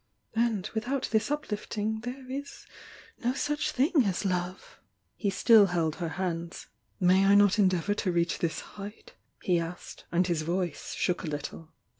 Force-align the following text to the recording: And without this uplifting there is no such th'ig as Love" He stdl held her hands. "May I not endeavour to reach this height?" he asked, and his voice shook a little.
And 0.33 0.67
without 0.73 1.09
this 1.11 1.29
uplifting 1.29 1.99
there 1.99 2.25
is 2.27 2.65
no 3.23 3.35
such 3.35 3.73
th'ig 3.73 4.03
as 4.07 4.25
Love" 4.25 4.79
He 5.15 5.29
stdl 5.29 5.69
held 5.69 5.97
her 5.97 6.09
hands. 6.17 6.65
"May 6.99 7.23
I 7.25 7.35
not 7.35 7.59
endeavour 7.59 7.93
to 7.93 8.11
reach 8.11 8.39
this 8.39 8.61
height?" 8.61 9.13
he 9.43 9.59
asked, 9.59 10.05
and 10.11 10.25
his 10.25 10.41
voice 10.41 10.95
shook 10.95 11.21
a 11.23 11.27
little. 11.27 11.69